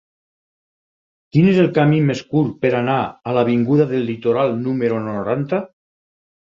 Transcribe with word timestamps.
Quin 1.35 1.49
és 1.51 1.59
el 1.65 1.69
camí 1.75 2.01
més 2.09 2.23
curt 2.33 2.57
per 2.65 2.73
anar 2.81 2.97
a 3.33 3.37
l'avinguda 3.39 3.89
del 3.95 4.11
Litoral 4.13 4.59
número 4.67 5.03
noranta? 5.11 5.67